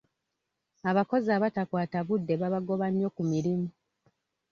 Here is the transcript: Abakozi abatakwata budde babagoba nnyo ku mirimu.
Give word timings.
Abakozi 0.89 1.29
abatakwata 1.37 1.97
budde 2.07 2.33
babagoba 2.41 2.85
nnyo 2.89 3.09
ku 3.15 3.21
mirimu. 3.31 3.67